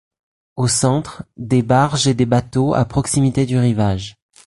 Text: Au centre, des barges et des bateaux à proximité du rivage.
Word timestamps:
Au 0.55 0.67
centre, 0.67 1.25
des 1.37 1.61
barges 1.61 2.07
et 2.07 2.15
des 2.15 2.25
bateaux 2.25 2.73
à 2.73 2.85
proximité 2.85 3.45
du 3.45 3.59
rivage. 3.59 4.15